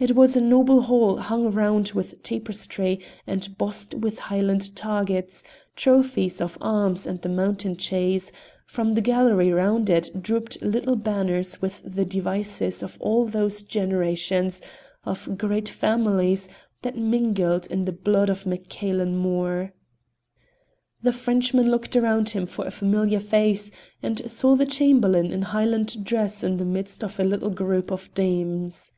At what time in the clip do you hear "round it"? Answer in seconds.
9.52-10.22